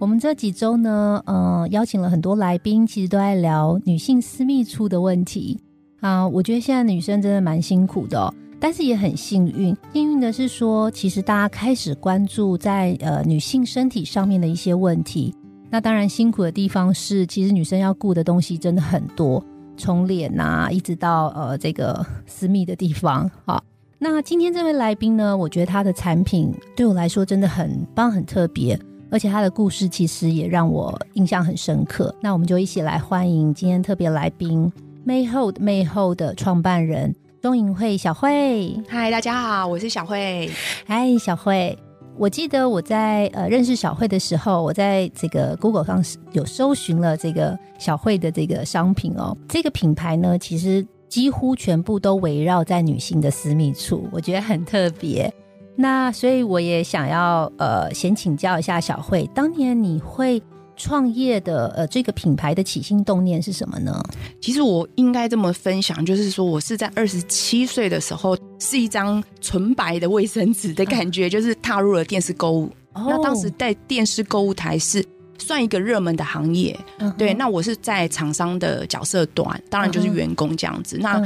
[0.00, 5.58] 我们这几周呢，呃，邀请了很多来宾，其实都在聊女性私密处的问题
[6.00, 6.26] 啊。
[6.28, 9.76] 我觉得现在女生真的蛮辛苦的，但是也很幸运。
[9.92, 15.34] 幸运的是说，其实大家开始关注在呃女性身体上面的一些问题。
[15.68, 19.44] 那当然辛苦的地方是，其实女生要顾的东西真的很多，
[19.76, 23.28] 从脸呐，一直到呃这个私密的地方。
[23.44, 23.60] 好，
[23.98, 28.78] 那今天这位来宾呢，我觉得他的产品对我来说真的很棒，很特别。
[29.10, 32.14] 而且他的故事其实也让我印象很深刻。
[32.20, 34.70] 那我们就一起来欢迎今天特别来宾
[35.06, 38.76] Mayhold Mayhold 的创办人钟颖慧小慧。
[38.88, 40.50] 嗨，大家好，我是小慧。
[40.86, 41.78] 嗨，小慧。
[42.18, 49.36] 我记得我在呃认识小慧的时候，我在这个 Google 上有搜寻了这个小慧的这个商品哦。
[49.48, 55.32] 这个品牌呢，其实几乎全部都围绕在女性的私密处，我觉得很特别。
[55.80, 60.42] 那所以我也想要呃，先请教一下小慧，当年你会
[60.76, 64.02] 创业的呃这个品牌的起心动念是什么呢？
[64.40, 72.68] 其实我应该这么分享，就是说我是在二十七岁的时候，是一张纯白的卫生纸的感觉，就是踏入了电视购物。
[72.94, 75.04] 那当时在电视购物台是
[75.38, 76.76] 算一个热门的行业，
[77.16, 77.32] 对。
[77.34, 80.98] 那我是在厂商的角色端，当然就是员工这样子。
[81.00, 81.22] 那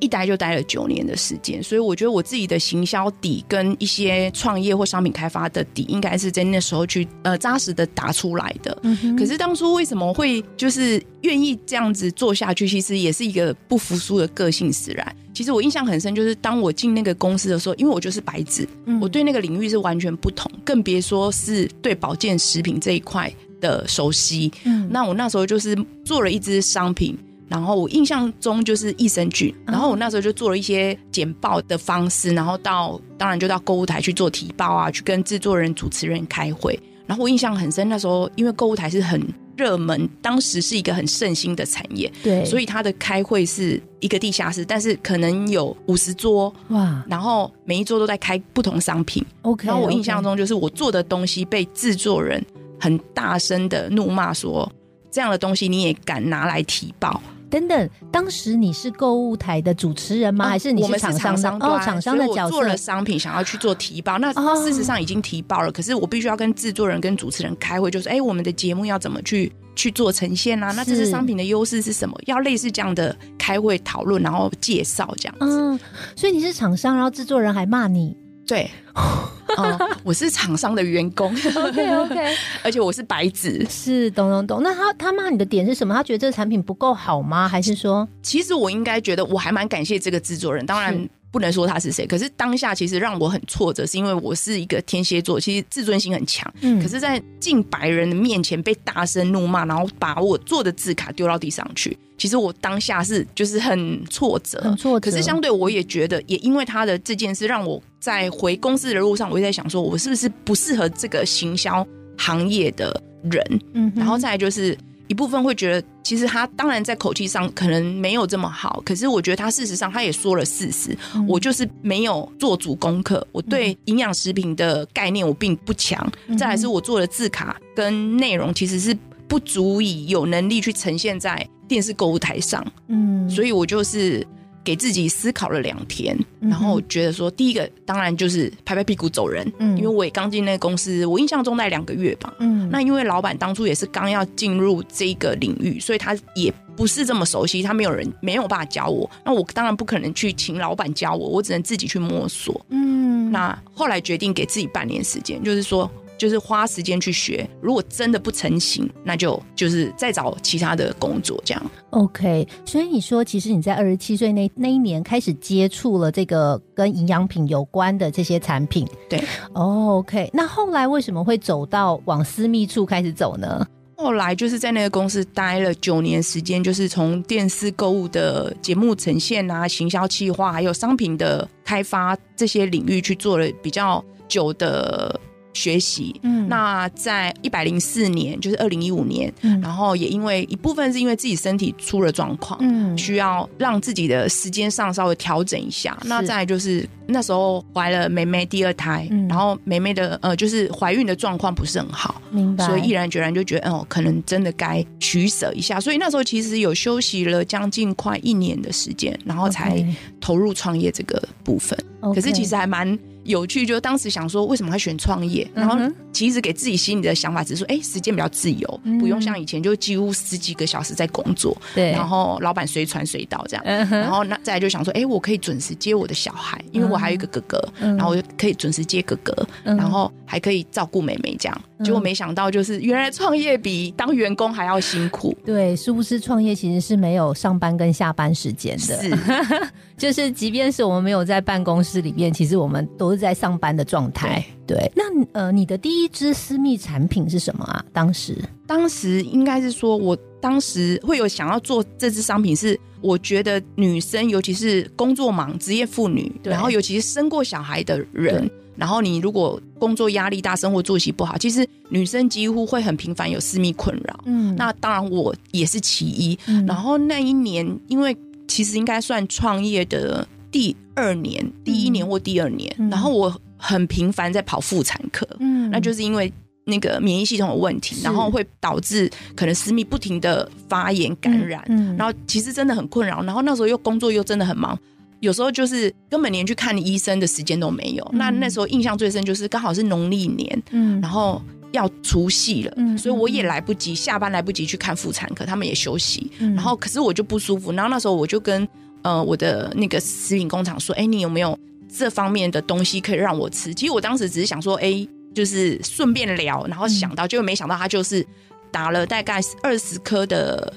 [0.00, 8.76] 一待就待了九年的时间，所以我觉得我自己的行销底跟一些创业或商品开发的底，应该是在那时候去呃扎实的打出来的。
[9.18, 12.68] 可是当初为什么会就是愿意这样子做下去？
[12.68, 15.16] 其实也是一个不服输的个性使然。
[15.34, 18.68] 其实我印象很深，就是当我进那个公司的时候，因为我就是白纸，
[19.00, 24.52] 我对那个领域是完全不同，更别说是对保健食品这一块的熟悉。
[24.64, 27.16] 嗯，那我那时候就是做了一支商品。
[27.48, 36.78] 然后我印象中就是益生菌，然后我那时候就做了一些简报的方式，然后到当然就到购物台去做提报啊，去跟制作人、主持人开会。
[37.06, 39.18] 然后我印象很深，那时候因为购物台是很
[39.56, 49.24] 热门，当时是一个很盛行的产业，对，所以他的开会是一个地下室，但是可能有五十桌哇，然后每一桌都在开不同商品。
[49.40, 52.44] OK，然后我印象中就是我做的东西被制作人
[52.78, 54.70] 很大声的怒骂说
[55.10, 60.48] ：“这样的东西你也敢拿来提报？”等等，当时你是购物台的主持人吗？
[60.48, 61.58] 还是你是厂商？
[61.60, 64.18] 哦，厂商的角色做了商品，想要去做提报。
[64.18, 64.32] 那
[64.62, 70.72] 事实上已经提报了，可是我必须要跟制作人、跟主持人开会，就是哎，我们的节目要怎么去去做呈现啊？
[70.72, 72.14] 那这是商品的优势是什么？
[72.26, 75.60] 要类似这样的开会讨论，然后介绍这样子。
[75.60, 75.80] 嗯，
[76.14, 78.16] 所以你是厂商，然后制作人还骂你。
[78.48, 78.68] 对，
[80.02, 81.30] 我是厂商的员工。
[81.32, 83.64] OK OK， 而且我是白纸。
[83.68, 84.62] 是，懂懂懂。
[84.62, 85.94] 那他他骂你的点是什么？
[85.94, 87.46] 他觉得这个产品不够好吗？
[87.46, 90.64] 还是说，其实我应该觉得我还蛮感谢这个制作人。
[90.64, 91.08] 当然。
[91.30, 96.52] 不能说他是谁，可是当下其实让我很挫折，是因为我是一个天蝎座，其实自尊心很强。
[96.62, 105.10] 嗯，可是，在近百人的面前被大声怒骂，然后把我做的字卡丢到地上去，其实我当下是就是很挫折，很挫折。
[105.10, 111.86] 可是相对我也觉得，也因为他的这件事，让我在回公司的路上，我也在想，说我是不是不适合这个行销
[112.16, 113.60] 行业的人？
[113.74, 114.76] 嗯，然后再就是。
[115.08, 120.96] 一部分会觉得，其实他当然在口气上可能没有这么好，可是我觉得他事实上他也说了事实，
[121.26, 126.06] 我就是没有做足功课，我对营养食品的概念我并不强，
[126.38, 128.96] 再来是我做的字卡跟内容其实是
[129.26, 134.26] 不足以有能力去呈现在电视购物台上，嗯，所以我就是。
[134.68, 155.90] 给自己思考了两天，然后觉得说，第一个当然就是拍拍屁股走人，嗯，因为我也刚进那个公司，我印象中在两个月吧，嗯，那因为老板当初也是刚要进入这个领域，所以他也不是这么熟悉，他没有人没有办法教我，那我当然不可能去请老板教我，我只能自己去摸索，嗯，那后来决定给自己半年时间，就是说。
[156.18, 161.70] 就是花时间去学，如果真的不成型，那就就是再找其他的工作这样。
[161.90, 168.86] OK，所以你说，其实你在二十七岁那那一年开始接触了这个跟营养品有关的这些产品。
[169.08, 169.22] 对
[169.52, 173.64] ，OK，那后来为什么会走到往私密处开始走呢？
[173.96, 185.20] 后来就是在那个公司待了九年时间，就是从电视购物的节目呈现啊、行销企划，还有商品的开发这些领域去做了比较久的。
[185.58, 186.14] 学习。
[186.22, 195.98] 嗯，那在一百零四年，就是二零一五年，然后也因为一部分是因为自己身体出了状况，嗯，需要让自己的时间上稍微调整一下。
[196.04, 205.80] 那再就是那时候怀了梅梅第二胎，然后梅梅的呃就是怀孕的状况不是很好，明白，所以毅然决然就觉得哦，可能真的该取舍一下。
[205.80, 209.84] 所以那时候其实有休息了将近快一年的时间，然后才
[210.20, 211.78] 投入创业这个部分。
[212.14, 212.98] 可是其实还蛮。
[213.24, 215.46] 有趣，就当时想说，为什么会选创业？
[215.52, 215.76] 然后
[216.14, 223.62] 其实给自己心里的想法只是说，哎，时间比较自由，不用像以前就几乎十几个小时在工作，对，然后老板随传随到这样。
[223.90, 231.60] 然后那再来就想说，哎，我可以准时接我的小孩，因为我还有一个哥哥，然后我就可以准时接哥哥，然后还可以照顾妹妹这样。
[231.84, 235.36] 结果没想到，就是原来创业比当员工还要辛苦。
[235.44, 239.00] 对，是不是创业其实是没有上班跟下班时间的？
[239.00, 239.18] 是，
[239.96, 244.44] 就是即便是我们没有在办公室里面，其实我们都是在上班的状态。
[244.66, 247.82] 对，那呃，你的第一支私密产品是什么啊？
[247.92, 248.36] 当时，
[248.66, 258.50] 当时应该是说，我当时会有想要做这支商品，是我觉得女生，尤其是工作忙、职业妇女，然后尤其是生过小孩的人。
[258.76, 264.20] 然后你如果工作压力大，生活作息不好，其实女生几乎会很频繁有私密困扰。
[264.24, 266.38] 嗯，那当然我也是其一。
[266.64, 268.16] 然后那一年，因为
[268.46, 275.26] 其实应该算创业的第二年，第一年或第二年，然后我很频繁在跑妇产科。
[275.40, 276.32] 嗯，那就是因为
[276.68, 281.62] 那个免疫系统的问题，然后会导致可能私密不停的发炎感染。
[281.68, 283.22] 嗯，然后其实真的很困扰。
[283.24, 284.78] 然后那时候又工作又真的很忙。
[285.20, 288.08] 有时候就是根本连去看医生的时间都没有。
[288.12, 291.42] 那那时候印象最深就是刚好是农历年，嗯，然后
[291.72, 296.30] 要除夕了，嗯，所以我也来不及下班，来不及去看妇产科，他们也休息。
[296.38, 298.68] 然后可是我就不舒服，然后那时候我就跟
[299.02, 301.58] 呃我的那个食品工厂说：“哎，你有没有
[301.92, 308.26] 这方面的东西可以让我吃？”其实我当时只是想说：“哎，就是顺便聊。”然后想到，就没想到他就是
[308.70, 310.72] 打了大概二十颗的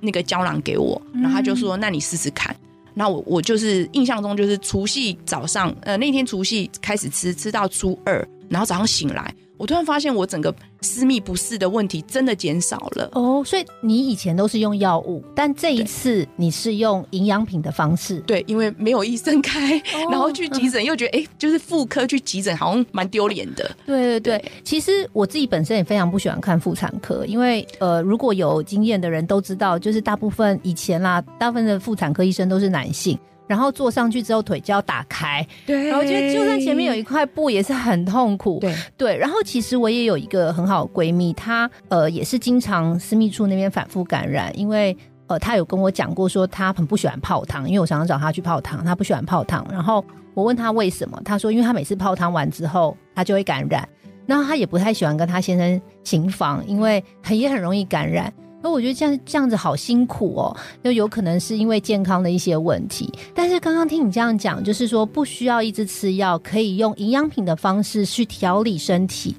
[0.00, 2.54] 那个胶囊给我，然后他就说：“那你试试看。”
[2.98, 9.34] 那我我就是印象中就是除夕早上，呃那天除夕开始吃，吃到初二，然后早上醒来。
[9.58, 13.42] 我突然发现，我整个私密不适的问题真的减少了哦。
[13.44, 18.18] 所以你以前都是用药物，但这一次你是用营养品的方式。
[18.20, 19.80] 对，因为没有医生开，
[20.10, 23.70] 然后去急诊 又觉得，哎，就是妇科去急诊好像蛮丢脸的。
[23.86, 33.18] 对对对，其实我自己本身也非常不喜欢看妇产科，因为呃，如果有经验的人都知道，就是大部分以前啦，大部分的妇产科医生都是男性。
[33.46, 35.86] 然后坐上去之后腿就要打开，对。
[35.88, 39.16] 然后我觉得就算前面有一块布也是很痛苦，对对。
[39.16, 44.96] 然后其实我也有一个很好的闺蜜，她呃也是经常私密处那边反复感染，因为
[45.28, 49.64] 呃她有跟我讲过说她很不喜欢泡汤，因为我常常找她去泡汤，她不喜欢泡汤。
[49.70, 50.04] 然后
[50.34, 53.88] 我问她为什么，她说因为她每次泡汤完之后她就会感染，
[54.26, 58.32] 然后她也不太喜欢跟她先生行房，因为很也很容易感染。
[58.66, 63.08] 那我觉得这样这样子好辛苦哦，就有可能是因为健康的一些问题。
[63.32, 69.36] 但是刚刚听你这样讲，就是说不需要一直吃药，可以用营养品的方式去调理身体。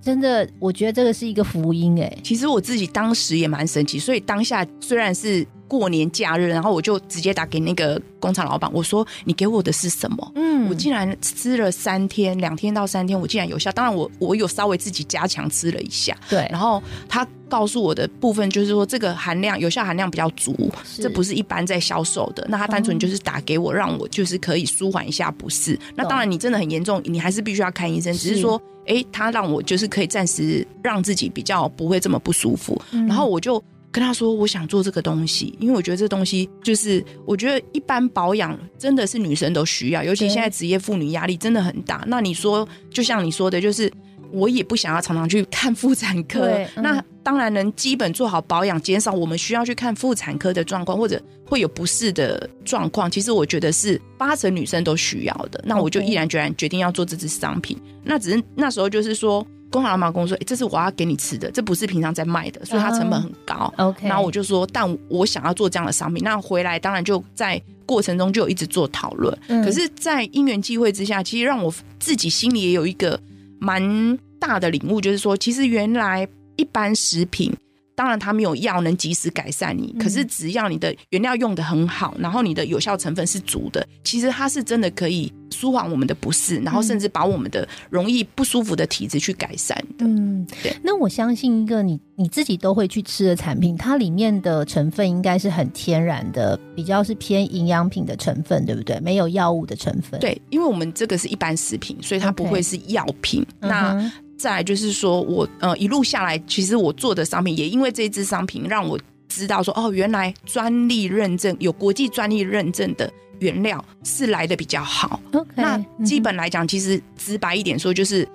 [0.00, 2.16] 真的，我觉得这个是一个福音哎。
[2.22, 5.44] 其实我自己当时也蛮神奇，所以当下虽然是。
[5.70, 13.70] 过年假日，然后我就直接打给那个工厂老板，我说：“你给我的是什么？”嗯，我竟然吃了三天，两天到三天，我竟然有效。
[13.70, 16.16] 当然，我我有稍微自己加强吃了一下。
[16.28, 20.68] 对，然后他告诉我的部分就是说，这个含量有效含量比较足，
[20.98, 22.44] 这不是一般在销售的。
[22.50, 25.78] 那他单纯就是打给我，让我就是可以舒缓一下不适。
[25.94, 28.12] 那当然，你真的很严重，你还是必须要看医生。
[28.12, 32.76] 只是说，哎，他让我就是可以暂时让自己比较不会这么不舒服。
[32.90, 33.62] 然后我就。
[33.92, 42.04] 跟他说，我想做这个东西，因为我觉得这东西就是，我觉得一般保养真的是女生都需要，尤其现在职业妇女压力真的很大。
[42.06, 43.92] 那你说，就像你说的，就是
[44.30, 46.56] 我也不想要常常去看妇产科。
[46.76, 53.10] 那当然能基本做好保养，减少我们需要去看妇产科的状况，或者会有不适的状况。
[53.10, 55.60] 其实我觉得是八成女生都需要的。
[55.66, 57.76] 那我就毅然决然决定要做这支商品。
[58.04, 59.44] 那只是那时候就是说。
[59.70, 69.36] 工厂老板跟我说：“这是我要给你吃的，这不是平常在卖的，所以它成本很高。” OK，然后我就说：“但我想要做这样的商品。”那回来当然就在过程中就有一直做讨论。
[69.48, 73.18] 可是，在因缘际会之下，其实让我自己心里也有一个
[73.58, 77.52] 蛮大的领悟，就是说，其实原来一般食品。
[78.00, 90.06] 当然，它没有药能及时改善你，可是只要你的原料用的很好，然后你的有效成分是足的，其实它是真的可以舒缓我们的不适，然后甚至把我们的容易不舒服的体质去改善的。
[90.06, 90.74] 嗯，对。
[90.82, 98.98] 那我相信一个你你自己都会去吃的产品，它里面的成分应该是很天然的，比较是偏营养品的成分，对不对？
[99.00, 100.18] 没有药物的成分。
[100.20, 103.46] 对，因为我们这个是一般食品，所以它不会是药品。
[103.60, 104.10] 那
[104.40, 115.20] 再来就是说我呃一路下来，其实我做的商品也因为这支商品让我知道说哦，原来专利认证有国际专利认证的原料是来的比较好。
[115.32, 118.26] OK，那嗯基本来讲，其实直白一点说，就是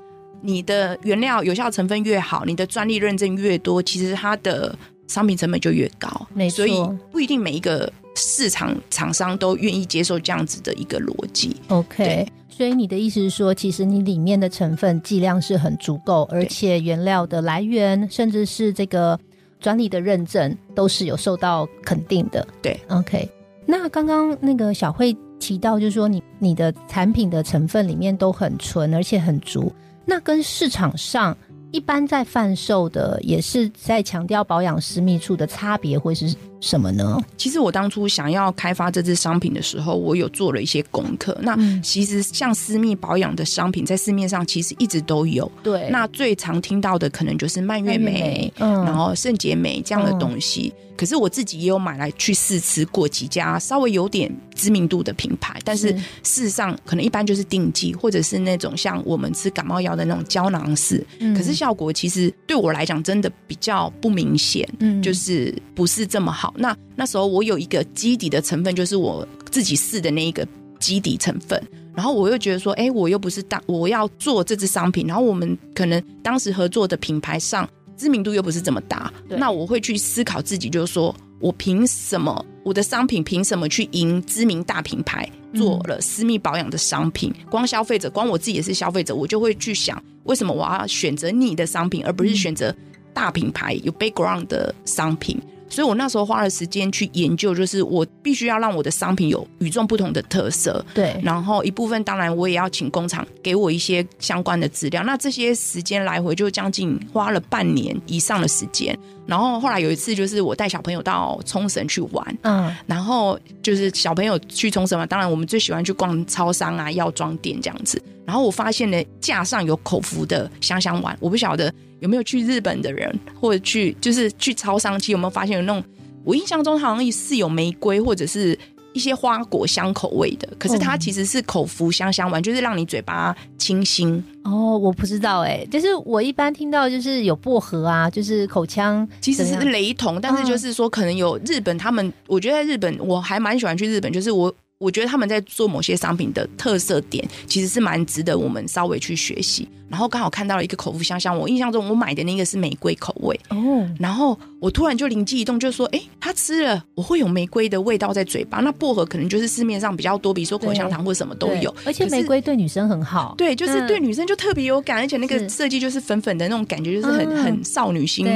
[0.42, 6.28] 你的原料有效成分越好，你的专利认证越多，其实它的商品成本就越高。
[6.36, 6.74] 没错所以
[7.12, 11.56] 不一定每一个市场厂商都愿意接受这样子的一个逻辑。
[11.68, 19.20] OK，所以你的意思是说，其实你里面的成分剂量是很足够，而且原料的来源，甚至是这个
[19.60, 22.48] 专利的认证，都是有受到肯定的。
[22.62, 23.30] 对，OK。
[23.66, 29.72] 那刚刚那个小慧提到，就是说你你的产品的成分里面都很纯，而且很足。
[30.06, 31.36] 那跟市场上
[31.72, 36.34] 一般在贩售的，也是在强调保养私密处的差别会是
[36.66, 37.22] 什么呢？
[37.38, 41.38] 其实我当初想要开发这支商品的时候，我有做了一些功课。
[41.44, 45.50] 那嗯其实像私密保养的商品，在市面上其实一直都有。
[45.62, 50.74] 对那最常听到的可能就是蔓越莓，嗯然后圣洁美这样的东西。
[50.98, 61.06] 可是我自己也有买来去试吃过几家稍微有点知名度的品牌，但是是事实上可能一般就是定剂，或者是那种像我们吃感冒药的那种胶囊式。
[61.20, 64.68] 嗯可是效果其实对我来讲真的比较不明显。
[64.80, 66.55] 嗯就是不是这么好。
[66.58, 70.48] 那那时候我有一个基底的成分，就是我自己试的那一个
[70.80, 71.62] 基底成分。
[71.94, 87.34] 然后我又觉得说，哎，我又不是当我要做这支商品，然后我们可能当时合作的品牌上知名度又不是这么大，那我会去思考自己，就是说我凭什么我的商品凭什么去赢知名大品牌做了私密保养的商品？
[87.50, 92.76] 光消费者，光我自己也是消费者，我就会去想，为什么我要选择你的商品，而不是选择
[93.14, 95.42] 大品牌有 background 的商品？
[95.70, 100.84] 所以我那时候花了时间去研究，就是我必须要让我的商品有与众不同的特色。
[100.94, 108.98] 对，然后一部分当然我也要请工厂给我一些相关的资料，那这些时间来回就将近花了半年以上的时间。
[109.26, 118.02] 然后后来有一次就是我带小朋友到冲绳去玩，嗯然后就是小朋友去冲绳嘛，当然我们最喜欢去逛超商啊、药妆店这样子。
[118.24, 125.84] 然后我发现呢，架上有口服的香香丸，我不晓得有没有去日本的人，或者去就是去超商期有没有发现有那种，
[126.24, 128.58] 我印象中好像是有玫瑰或者是
[128.94, 130.98] 一些花果香口味的，可是它哦。
[131.00, 134.24] 其实是口服香香丸，就是让你嘴巴清新。
[134.44, 144.54] 哦，我不知道哎、就是我一般听到就是有薄荷啊，就是口腔其实是雷同，但是就是说，可能有日本他们，我觉得在日本我还蛮喜欢去日本，就是我
[144.86, 149.68] 我觉得他们在做某些商品的特色点，其实是蛮值得我们稍微去学习。
[149.88, 168.28] 然后刚好看到了一个口服香香，我印象中我买的那个是玫瑰口味，哦，然后我突然就灵机一动，就说：哎，他吃了我会有玫瑰的味道在嘴巴，那薄荷可能就是市面上比较多，比如说口香糖或什么都有，而且玫瑰对女生很好，对，就是嗯对女生就特别有感，而且那个设计就是粉粉的那种感觉，就是很、嗯很少女心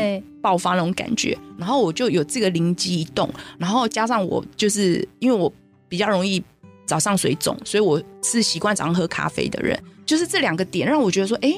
[0.41, 1.37] 爆发那种感觉。
[1.57, 5.51] 然后我就有这个灵机一动，然后加上我就是因为我
[5.89, 6.41] 比较容易
[6.85, 9.77] 早上水肿，所以我是习惯早上喝咖啡的人。
[10.05, 11.53] 就是这两个点让我觉得说，哎，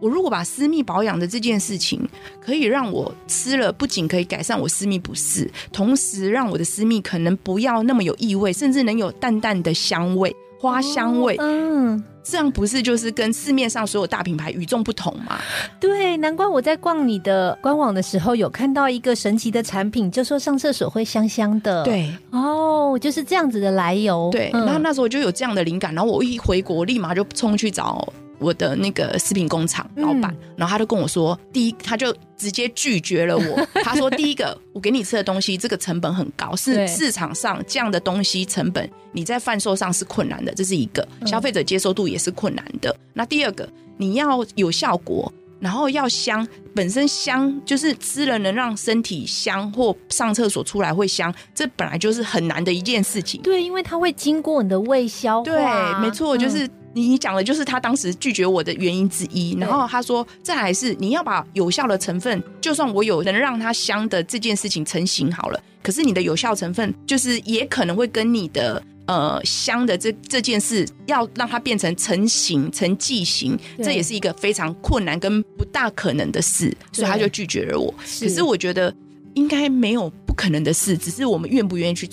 [0.00, 2.00] 我如果把私密保养的这件事情，
[2.44, 10.34] 可以让我吃了，不仅可以改善我私密不适，同时让我的私密可能不要那么有异味，甚至能有淡淡的香味。
[10.58, 15.38] 花香味，嗯，这样不是就是跟市面上所有大品牌与众不同吗？
[15.80, 22.12] 对，难怪我在逛你的官网的时候有看到一个神奇的产品，就说上厕所会香香的，，对。
[22.30, 24.64] 哦，就是这样子的来由，对，嗯。
[24.64, 28.06] 然后那时候就有这样的灵感，然后我一回国，立马就冲去找
[28.40, 33.66] 我的那个食品工厂老板，嗯然后他就跟我说，第一，他就直接拒绝了我。
[33.84, 42.96] 他说，第一个，我给你吃的东西，这个成本很高，是市场上这样的东西成本，你在贩售上是困难的，这是一个，嗯消费者接受度也是困难的。
[43.12, 45.32] 那第二个，你要有效果。
[45.60, 53.42] 然后要香，本身香就是吃了能让身体香，或上厕所出来会香，这本来就是很难的一件事情。
[53.42, 59.56] 对，因为它会经过你的胃消化，对，没错，就嗯是你你讲的，就是他当时拒绝我的原因之一。
[59.58, 68.82] 然后他说，再来是你要把有效的成分，就算我有能让它香的这件事情成型好了，可是你的有效成分，就是也可能会跟你的。
[69.06, 77.92] 呃，香的这这件事要让它变成成型、成剂型，这也是一个非常困难跟不大可能的事，所以他就拒绝了我。
[78.04, 78.94] 是可是我觉得
[79.34, 82.08] 应该没有不可能的事，只是我们愿不愿意去。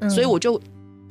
[0.00, 0.60] 嗯所以我就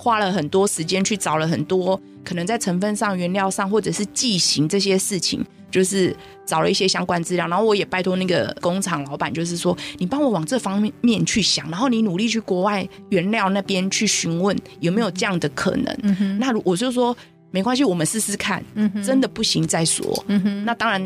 [0.01, 7.48] 花了很多时间去找了很多可能在成分上、原料上，或者是剂型这些事情，就是找了一些相关资料。
[7.48, 15.96] 然后我也拜托那个工厂老板，就是说你帮我往这方面去想，然后你努力去国外原料那边去询问有没有这样的可能。
[16.01, 17.15] 嗯，那如我就说。
[17.51, 20.24] 没关系，我们试试看，嗯哼，真的不行再说。
[20.27, 21.01] 嗯哼，那当然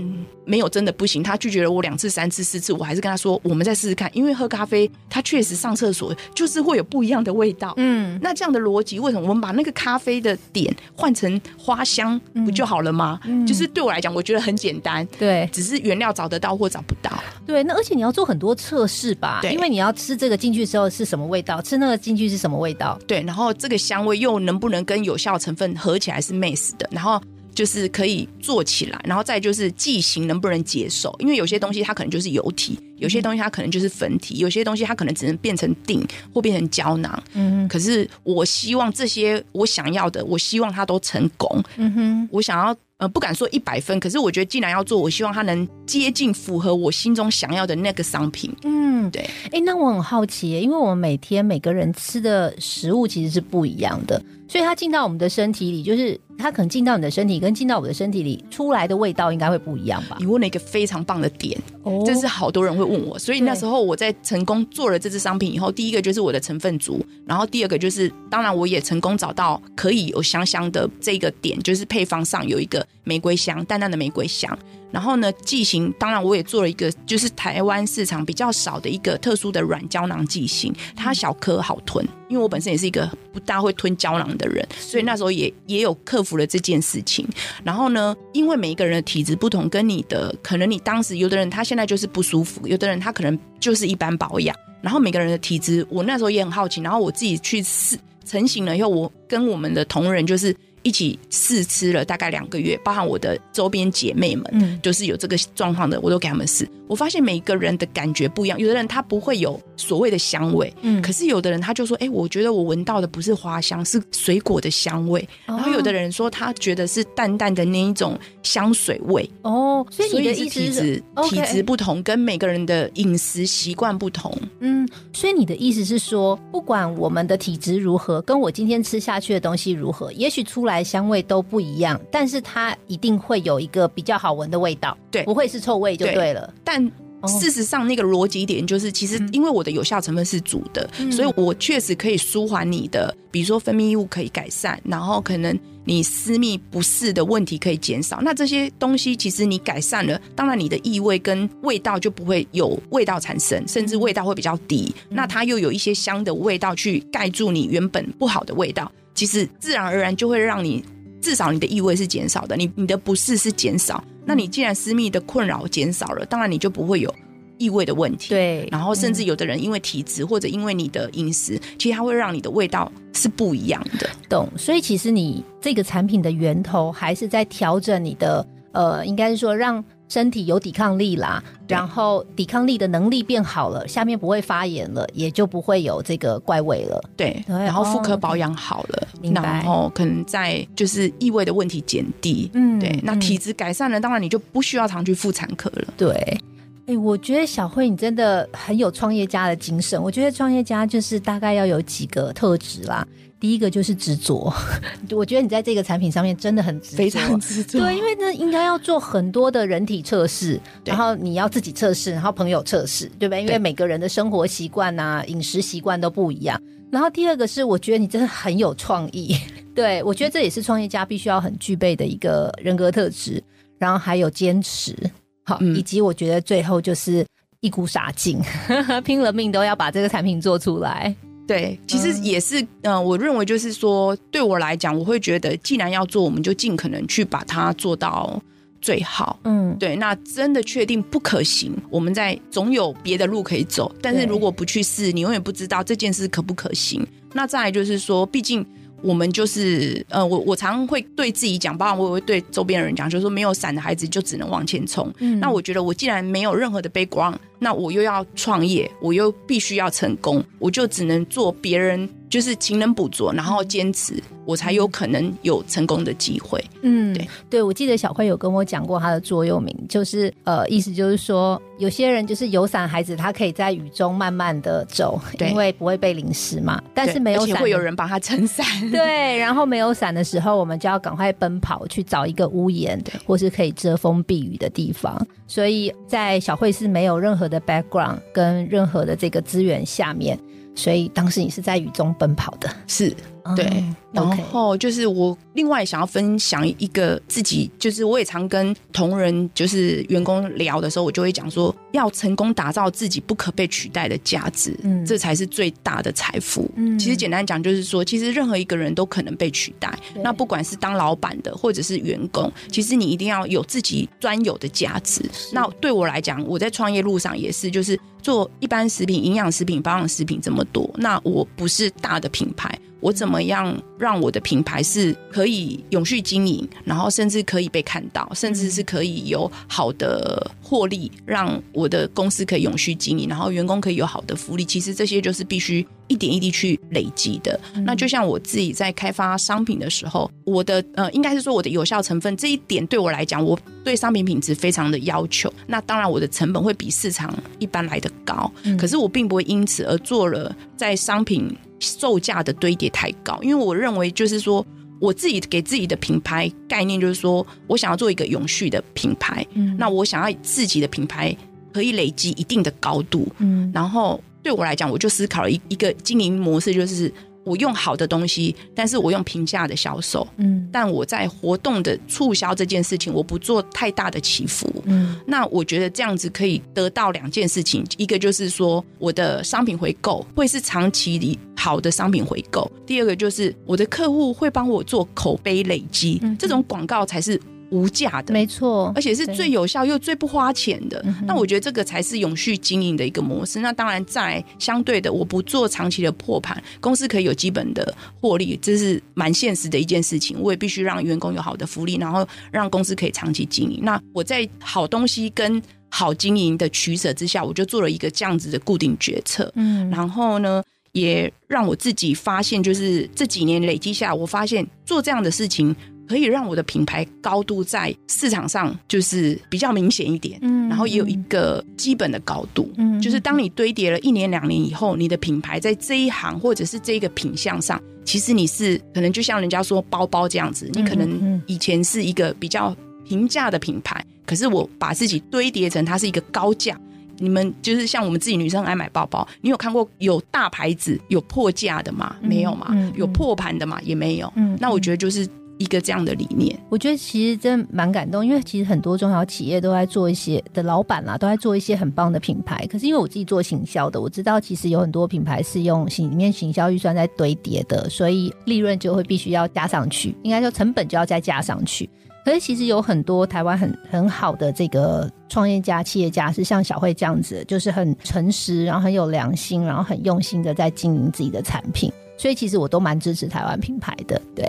[0.45, 4.09] 没有真的不行，他拒绝了我两次、三次、四次，我还是跟他说，我们再试试看。
[4.13, 7.73] 因为喝咖啡，它确实上厕所就是会有不一样的味道。
[7.77, 13.19] 嗯，那这样的逻辑，为什么我们把那个咖啡的点换成花香，不就好了吗？
[13.25, 17.11] 嗯就是对我来讲，我觉得很简单，对只是原料找得到或找不到。
[17.45, 27.21] 对，那而且你要做很多测试吧，对因为你要吃这个进去之后是什么味道，吃那个进去是什么味道，对，然后这个香味又能不能跟有效成分合起来是 mix 的，然后
[27.53, 37.23] 就是可以做起来，然后再就是剂型能不能接受，因为有些东西它可能就是油体，有些东西它可能就是粉体，有些东西它可能只能变成锭或变成胶囊。
[37.33, 41.63] 嗯可是我希望这些我想要的，我希望它都成功。
[41.77, 48.53] 嗯哼，我想要呃不敢说一百分，可是我觉得既然要做，我希望它能接近符合我心中想要的那个商品。
[48.63, 60.25] 嗯，对，哎，那我很好奇耶，因为我们每天每个人吃的食物其实是不一样的，所以它进到我们的身体里，就是它可能进到你的身体，跟进到我的身体里出来的味道应该会不一样吧你？
[60.25, 74.57] 问了一个非常棒的点，哦这是好多人会问我，所以那时候我在成功做了这支商品以后，第一个就是我的成分足，然后第二个就是，当然我也成功找到可以有香香的这个点，就是配方上有一个玫瑰香，淡淡的玫瑰香。
[74.91, 87.27] 然后呢，剂型当然我也做了一个，就是台湾市场比较少的一个特殊的软胶囊剂型，它小颗好吞，因为我本身也是一个不大会吞胶囊的人，所以那时候也也有克服了这件事情。
[87.63, 94.55] 然后呢，因为每一个人的体质不同，跟你的可能你当时有的人他现在就是不舒服，有的人他可能就是一般保养。
[94.81, 106.69] 然后每个人的体质，我那时候也很好奇，然后我自己去试成型了以后，我跟我们的同仁就是一起试吃了大概两个月，包含我的周边姐妹们，嗯就是有这个状况的，我都给他们试。
[106.87, 115.27] 我发现每一个人的感觉不一样，有的人他不会有所谓的香味，嗯可是有的人他就说，哎、我觉得我闻到的不是花香，是水果的香味。
[115.45, 124.35] 然后有的人说他觉得是淡淡的那一种香水味，哦，所以你的是意思是体质体质不同，跟每个人的饮食习惯不同。
[124.59, 136.53] 嗯，所以你的意思是说，不管我们的体质如何，跟我今天吃下去的东西如何，也许出来香味都不一样，但是它一定会有一个比较好闻的味道，对不会是臭味就对对了。
[136.63, 136.91] 但哦
[137.27, 148.19] 事实上，那个逻辑点就是，其实因为我的有效成分是足的，嗯所以我确实可以舒缓你的，比如说分泌物可以改善，然后可能你私密不适的问题可以减少。
[148.21, 154.93] 那这些东西其实你改善了，当然你的异味跟味道就不会有味道产生，甚至味道会比较低。
[155.09, 160.83] 那它又有一些香的味道去盖住你原本不好的味道，其实自然而然就会让你
[161.21, 164.03] 至少你的异味是减少的，你你的不适是减少。
[164.25, 167.13] 那你既然私密的困扰减少了，当然你就不会有
[167.57, 168.29] 异味的问题。
[168.29, 174.09] 对，然后甚至有的人因为体质或者因为你的饮食，其实它会让你的味道是不一样的。
[174.27, 174.49] 懂。
[174.57, 187.03] 所以其实你这个产品的源头还是在调整你的，呃，应该是说让身体有抵抗力啦，然后抵抗力的能力变好了，下面不会发炎了，也就不会有这个怪味了。
[187.17, 192.49] 对，对然后妇哦科保养好了，然后可能在就是异味的问题减低。
[192.53, 195.87] 嗯对，那嗯体质改善了，当然你就不需要常去妇产科了。
[195.97, 196.39] 对，
[196.85, 200.01] 哎、我觉得小慧你真的很有创业家的精神。
[200.01, 203.05] 我觉得创业家就是大概要有几个特质啦。
[203.45, 204.51] 第一个就是执着，
[205.15, 207.79] 我觉得你在这个产品上面真的很执着，非常执着。
[207.79, 213.43] 对，因为那应该要做很多的人体测试，然后你要自己测试，然后朋友测试，对不对？
[213.43, 216.59] 因为每个人的生活习惯啊、饮食习惯都不一样。
[216.91, 219.37] 然后第二个是，我觉得你真的很有创意，
[219.75, 223.39] 对我觉得这也是创业家必须要很具备的一个人格特质，
[223.77, 224.95] 然后还有坚持，
[225.43, 225.75] 好，嗯。
[225.75, 227.23] 以及我觉得最后就是
[227.59, 228.41] 一股傻劲，
[229.05, 231.15] 拼了命都要把这个产品做出来。
[231.47, 238.41] 对，其实嗯也是，嗯、我认为就是说，对我来讲，我会觉得，既然要做，我们就尽可能去把它做到
[238.81, 239.39] 最好。
[239.43, 243.93] 嗯，对，那真的确定不可行，我们在总有别的路可以走。
[244.01, 247.05] 但是如果不去试，你永远不知道这件事可不可行。
[247.33, 248.65] 那再来就是说，毕竟
[249.05, 255.13] 我们就是呃，我我常会对自己讲，包括我也会对周边的人讲，就是说没有伞的孩子就只能往前冲。
[255.19, 266.63] 嗯那我觉得我既然没有任何的 background，那我又要创业，我又必须要成功，我就只能做别人就是勤能补拙，然后坚持，我才有可能有成功的机会。
[266.81, 276.81] 嗯，对对，我记得小慧有跟我讲过她的座右铭，就是呃，意思就是说，有些人就是有伞孩子，他可以在雨中慢慢的走，因为不会被淋湿嘛。
[276.93, 278.65] 但是没有伞，会有人帮他撑伞。
[278.91, 285.25] 对，然后没有伞的时候，我们就要赶快奔跑去找一个屋檐，或是可以遮风避雨的地方。
[285.47, 290.37] 所以在小慧是没有任何的 background 跟任何的这个资源下面，
[290.75, 293.15] 所以当时你是在雨中奔跑的，是。
[293.53, 306.69] 对，然后就是我另外想要分享一个自己，就是我也常跟同仁，就是员工聊的时候，我就会讲说，要成功打造自己不可被取代的价值，嗯，这才是最大的财富。
[306.75, 315.21] 嗯，其实简单讲就是说，其实任何一个人都可能被取代，那不管是当老板的或者是员工，其实你一定要有自己专有的价值。
[315.51, 322.77] 那对我来讲，我在创业路上也是，就是做一般食品、营养食品、保养食品这么多，那我不是大的品牌。
[323.05, 334.65] 我怎么样让我的品牌是可以永续经营，然后甚至可以被看到，甚至是可以有好的获利，让我的公司可以永续经营，然后员工可以有好的福利。
[334.65, 337.59] 其实这些就是必须一点一滴去累积的。
[337.85, 345.53] 那就像我自己在开发商品的时候，我的呃，应该是说我的有效成分这一点对我来讲，我对商品品质非常的要求。
[345.67, 351.55] 那当然我的成本会比市场一般来的高，可是我并不会因此而做了在商品。
[351.79, 354.65] 售价的堆叠太高，因为我认为就是说，
[354.99, 361.35] 我自己给自己的品牌概念就是说，我想要做一个永续的品牌，嗯，那我想要自己的品牌
[361.73, 367.11] 可以累积一定的高度，嗯，然后对我来讲，我就思考了一一个经营模式，就是。
[367.45, 386.35] 我用好的东西，但是我用平价的销售，嗯，但我在活动的促销这件事情，我不做太大的起伏，嗯，那我觉得这样子可以得到两件事情，一个就是说我的商品回购会是长期的好的商品回购，第二个就是我的客户会帮我做口碑累积，嗯。
[386.37, 387.39] 这种广告才是。
[387.69, 391.03] 无价的，没错，而且是最有效又最不花钱的。
[391.25, 393.59] 那我觉得这个才是永续经营的一个模式。
[393.59, 400.37] 那当然，在相对的，我不做长期的破盘，公司可以有基本的获利，这是蛮现实的一件事情。
[400.39, 403.79] 我也必须让员工有好的福利，然后让公司可以长期经营。
[403.83, 409.51] 那我在好东西跟好经营的取舍之下，我就做了一个这样子的固定决策。
[409.55, 415.75] 嗯，然后呢，也让我自己发现，就是这几年累积下，我发现做这样的事情。
[416.07, 432.75] 可以让我的品牌高度在市场上就是比较明显一点，嗯，然后也有一个基本的高度，嗯，就是当你堆叠了一年两年以后，你的品牌在这一行或者是这个品相上，其实你是可能就像人家说包包这样子，你可能以前是一个比较
[433.07, 436.79] 平价的品牌，可是我把自己堆叠成它是一个高价。
[437.17, 442.17] 你们就是像我们自己女生爱买包包，你有看过有大牌子有破价的吗？
[442.21, 442.75] 没有嘛？
[442.95, 443.81] 有破盘的嘛？
[443.83, 444.31] 也没有。
[444.35, 445.27] 嗯，那我觉得就是。
[445.57, 452.67] 一个这样的理念，我觉得其实真蛮感动，因为其实很多中小企业都在做一些的老板啦，都在做一些很棒的品牌。
[452.67, 461.89] 可是因为我自己做行销的，我知道其实有很多品牌是用里面行销预算在堆叠的，所以利润就会必须要加上去，应该说成本就要再加上去。
[462.25, 471.89] 可是其实有很多台湾很很好的这个创业家、企业家是像小慧这样子，就是很诚实，然后很有良心，然后很用心的在经营自己的产品。
[472.17, 474.47] 所以其实我都蛮支持台湾品牌的，对。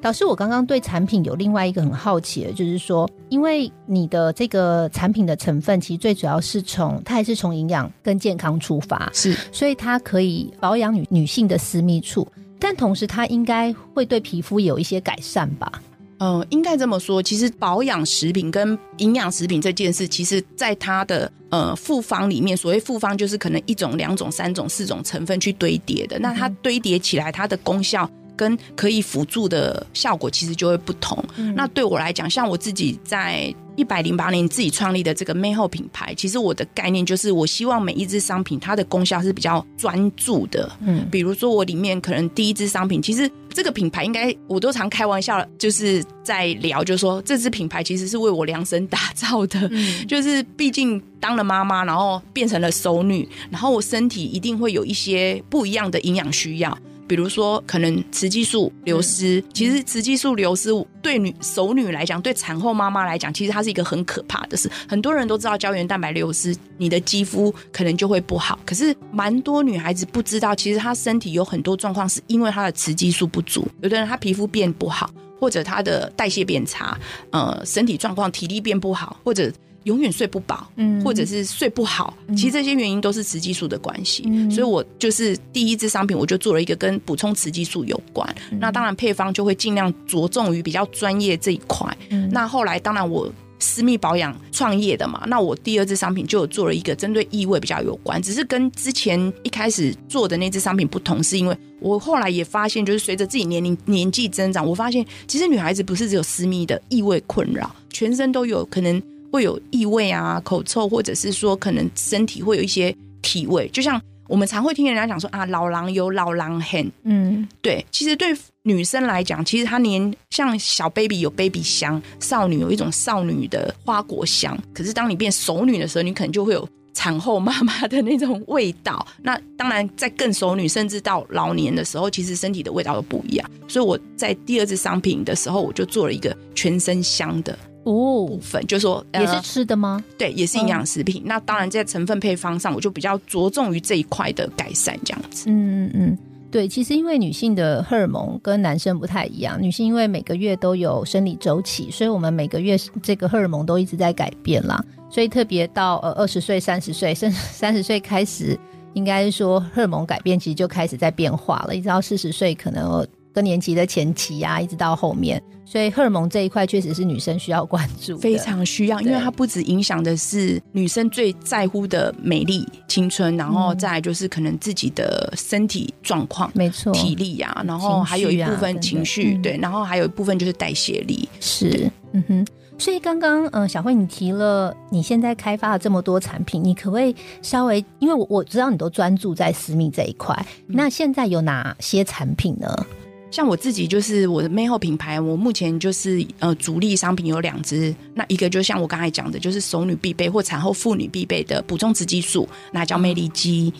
[0.00, 12.26] 导师，我刚刚对产品有另外一个很好奇的，就是说，因为你的这个产品的成分，其实最主要是从它还是从营养跟健康出发，是，所以它可以保养女女性的私密处，
[12.58, 15.70] 但同时它应该会对皮肤有一些改善吧。
[16.18, 17.22] 嗯，应该这么说。
[17.22, 26.18] 其实保养食品跟营养食品这件事，其实在它的呃复方里面，所谓复方就是可能一种、两种、三种、四种成分去堆叠的。
[26.18, 31.22] 那它堆叠起来，它的功效跟可以辅助的效果，其实就会不同。
[31.54, 33.54] 那对我来讲，像我自己在。
[33.78, 40.68] 一百零八年自己创立的这个美后品牌，其实我的概念就是，我希望每一支商品它的功效是比较专注的。
[40.80, 49.68] 嗯，比如说我里面可能第一支商品，其实这个品牌应该我都常开玩笑，就是在聊，就是说这支品牌其实是为我量身打造的。
[49.70, 56.76] 嗯， 就是毕竟当了妈妈，然后变成了熟女，然后我身体一定会有一些不一样的营养需要。
[57.08, 64.70] 比如说，可能雌激素流失，其实雌激素流失对女熟女来讲，对产后妈妈来讲，其实它是一个很可怕的事。
[64.86, 68.58] 很多人都知道胶原蛋白流失，你的肌肤可能就会不好。
[68.66, 73.66] 可是，蛮多女孩子不知道，其实她身体有很多状况是因为她的雌激素不足。
[73.80, 76.98] 有的人她皮肤变不好，或者他的代谢变差，
[77.30, 79.52] 呃，身体状况体力变不好，或者。
[79.84, 84.22] 永远睡不饱，嗯，或者是睡不好，其实这些原因都是雌激素的关系。
[84.50, 88.28] 所以我就是第一支商品，我就做了一个跟补充雌激素有关。
[88.50, 91.96] 那当然配方就会尽量着重于比较专业这一块。
[92.30, 109.02] 那后来当然我私密保养创业的嘛，那我第二支商品就有做了一个针对异味比较有关，只是跟之前一开始做的那支商品不同，是因为我后来也发现，就是随着自己年龄年纪增长，我发现其实女孩子不是只有私密的异味困扰，全身都有可能。
[109.30, 113.68] 会有异味啊、口臭，或者是说可能身体会有一些体味。
[113.68, 118.34] 就像我们常会听人家讲说啊，老狼有老狼很，嗯，对，其实对
[118.68, 126.68] 女生来讲，其实她连像小 baby 有 baby 香，少女有一种少女的花果香，可是当你变熟女的时候，你可能就会有。
[126.94, 133.50] 产后妈妈的那种味道，那当然在更熟女，甚至到老年的时候，其实身体的味道都不一样。
[133.68, 140.02] 所以我在第二支商品的时候，我就做了一个全身香的哦部分，就说也是吃的吗？
[140.16, 141.22] 对，也是营养食品。
[141.24, 145.44] 那当然在成分配方上，我就比较着重于这一块的改善，这样子。
[145.48, 146.18] 嗯嗯嗯，
[146.50, 154.82] 对，其实因为女性的荷尔蒙跟男生不太一样，女性因为每个月都有生理周期，所以我们每个月这个荷尔蒙都一直在改变啦。
[155.10, 158.58] 所以特别到呃二十岁、三十岁，甚至三十岁开始，
[158.94, 161.74] 应该是说荷尔蒙改变，其实就开始在变化了。
[161.74, 182.46] 一直到四十岁，可能更年期的前期呀，一直到后面，所以荷尔蒙这一块确实是女生需要关注，非常需要，因为它不止影响的是女生最在乎的美丽、青春，然后再就是可能自己的身体状况，没错，体力啊，然后还有一部分情绪，对，然后还有一部分就是代谢力，是，嗯哼。
[182.80, 192.86] 所以刚刚，嗯，小慧，你提了你现在开发了这么多产品，你可不可以稍微，因为我我知道你都专注在私密这一块，那现在有哪些产品呢？
[193.30, 203.72] 像我自己就是我的妹后品牌，我目前就是呃主力商品有两支，那一个就像我刚才讲的，就是熟女必备或产后妇女必备的补充雌激素，那叫魅力肌。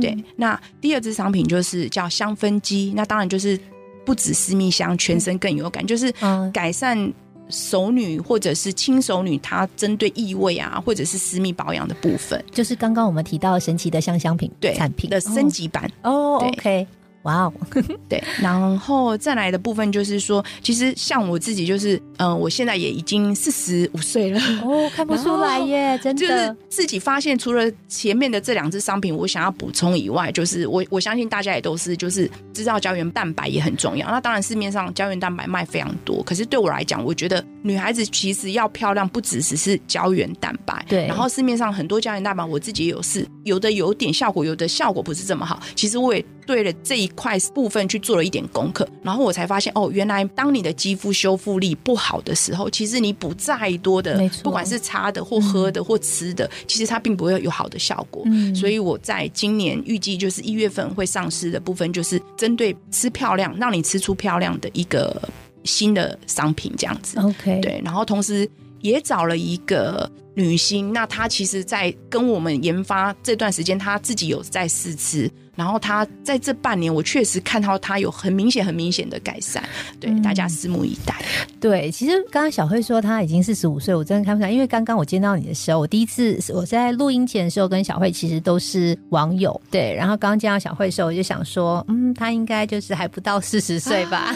[0.00, 3.58] 对，那第二支商品就是叫香氛肌，那当然就是
[4.04, 6.12] 不止私密香，全身更有感，就是
[6.52, 7.12] 改善。
[7.50, 16.38] 熟女或者是轻熟女，她针对异味啊，或者是私密保养的部分，就是刚刚我们提到神奇的香香品产品的升级版哦。
[16.38, 16.86] OK。
[17.24, 17.52] 哇哦，
[18.08, 34.06] 对，然后再来的部分就是说，其实像我自己就是，嗯，我现在也已经四十五岁了哦，看不出来耶，真的，就是自己发现，除了前面的这两支商品我想要补充以外，就是我我相信大家也都是，就是知道胶原蛋白也很重要。
[34.10, 41.06] 那当然市面上胶原蛋白卖非常多，可是对我来讲，我觉得女孩子其实要漂亮，不只只是胶原蛋白，对。
[41.06, 45.62] 然后市面上很多胶原蛋白，我自己也有试，有的有点效果，有的效果不是这么好。
[45.74, 47.10] 其实我也对了这一。
[47.14, 58.24] 块部分去做了一点功课，然后我才发现哦，原来当你的肌肤修复力不好的时候，其实你补再多的，不管是擦的或喝的或吃的，其实它并不会有好的效果。
[58.54, 65.22] 所以我在今年预计就是一月份会上市的部分，就是针对吃漂亮，让你吃出漂亮的一个
[65.62, 67.18] 新的商品这样子。
[67.20, 68.48] OK，对，然后同时
[68.80, 75.30] 也找了一个女星，那她其实，在跟我们研发这段时间，她自己有在试吃。
[75.56, 79.62] 然后他在这半年，我确实看到他有很明显、很明显的改善，
[80.00, 81.14] 对大家拭目以待。
[81.60, 89.94] 对，其实刚刚小慧说他已经四十五岁，我真的看不出来，因为刚刚我见到你的时候，我第一次我在录音前的时候跟小慧其实都是网友，对。
[89.94, 94.34] 然后刚刚见到小慧的时候，我就想说，嗯，他应该就是还不到四十岁吧。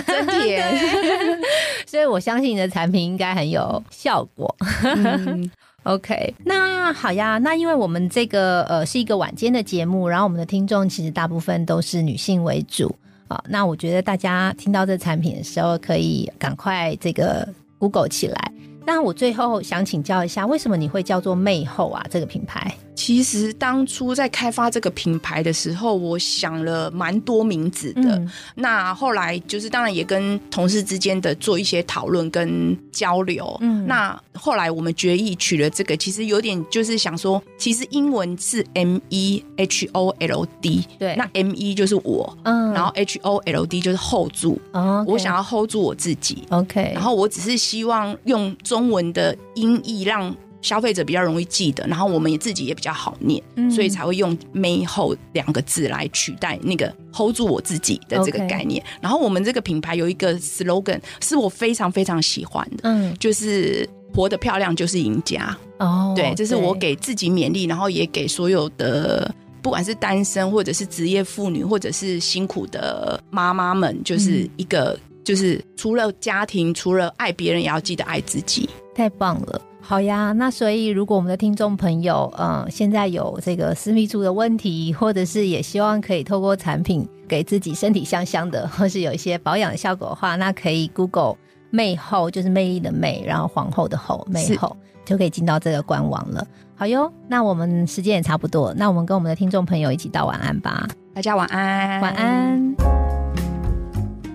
[1.87, 4.55] 所以我相信你的产品应该很有效果。
[5.89, 7.39] OK，那好呀。
[7.39, 12.95] 那因为我们这个呃是一个晚间的节目，然后我们的听众其实大部分都是女性为主
[13.27, 13.43] 啊。
[13.49, 17.49] 那我觉得大家听到这产品的时候，可以赶快这个
[17.79, 18.53] Google 起来。
[18.89, 22.03] 那我最后想请教一下，为什么你会叫做魅后啊？
[22.09, 22.75] 这个品牌？
[22.95, 28.21] 其实当初在开发这个品牌的时候，我想了蛮多名字的。
[28.55, 33.57] 那后来就是当然也跟同事之间的做一些讨论跟交流。
[33.61, 44.33] 嗯，那后来我们决议取了这个，其实有点就是想说，其实英文是 M E H O L D，对，那 M E 就是我，嗯，然后 H O L D 就是 hold
[44.33, 50.35] 住，哦，我想要 hold 住我自己，OK，然后我只是希望用中文的音译让。
[50.61, 58.85] 消费者比较容易记得，然后我们也自己也比较好念，所以才会用““may hold” ”两个字来取代那个 “hold 住我自己”的这个概念。
[59.01, 65.57] 然后我们这个品牌有一个 slogan，是我非常非常喜欢的，嗯，就是“活得漂亮就是赢家”。
[65.79, 78.67] 哦，对，这是我给自己勉励，然后也给所有的不管是单身或者是职业妇女，或者是辛苦的妈妈们，就是一个就是除了家庭，除了爱别人，也要记得爱自己。
[78.95, 79.61] 太棒了。
[79.79, 91.37] 好呀，那所以如果我们的听众朋友，嗯，现在有这个私密处的问题，或者是也希望可以透过产品给自己身体香香的，或是有一些保养效果的话，那可以 Google
[91.69, 96.47] 魅后，就是魅力的魅，然后皇后的后，魅后就可以进到这个官网了。
[96.75, 100.89] 好哟，那我们时间也差不多，那我们跟我们的听众朋友一起道晚安吧。
[101.15, 102.98] 大家晚安，晚安。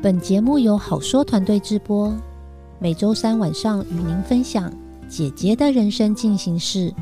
[0.04, 2.13] 本节目由好说团队制播，
[2.78, 4.70] 每周三晚上与您分享。
[5.08, 6.94] 姐姐的人生进行式。